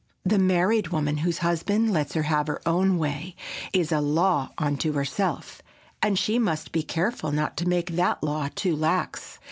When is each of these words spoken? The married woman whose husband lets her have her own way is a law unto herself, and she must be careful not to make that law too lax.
The 0.25 0.39
married 0.39 0.87
woman 0.87 1.17
whose 1.17 1.37
husband 1.45 1.93
lets 1.93 2.13
her 2.13 2.23
have 2.23 2.47
her 2.47 2.59
own 2.67 2.97
way 2.97 3.35
is 3.71 3.91
a 3.91 4.01
law 4.01 4.49
unto 4.57 4.93
herself, 4.93 5.61
and 6.01 6.17
she 6.17 6.39
must 6.39 6.71
be 6.71 6.81
careful 6.81 7.31
not 7.31 7.55
to 7.57 7.67
make 7.69 7.91
that 7.91 8.23
law 8.23 8.49
too 8.55 8.75
lax. 8.75 9.37